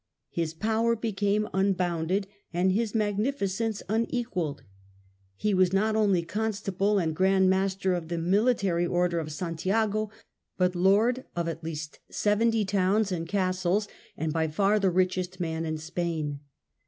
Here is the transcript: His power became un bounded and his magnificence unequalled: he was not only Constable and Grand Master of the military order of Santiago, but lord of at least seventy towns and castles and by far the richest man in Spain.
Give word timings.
His 0.31 0.55
power 0.55 0.95
became 0.95 1.47
un 1.53 1.73
bounded 1.73 2.25
and 2.51 2.71
his 2.71 2.95
magnificence 2.95 3.83
unequalled: 3.87 4.63
he 5.35 5.53
was 5.53 5.71
not 5.73 5.95
only 5.95 6.23
Constable 6.23 6.97
and 6.97 7.15
Grand 7.15 7.51
Master 7.51 7.93
of 7.93 8.07
the 8.07 8.17
military 8.17 8.87
order 8.87 9.19
of 9.19 9.31
Santiago, 9.31 10.09
but 10.57 10.73
lord 10.73 11.25
of 11.35 11.47
at 11.47 11.63
least 11.63 11.99
seventy 12.09 12.65
towns 12.65 13.11
and 13.11 13.27
castles 13.27 13.87
and 14.17 14.33
by 14.33 14.47
far 14.47 14.79
the 14.79 14.89
richest 14.89 15.39
man 15.39 15.65
in 15.67 15.77
Spain. 15.77 16.39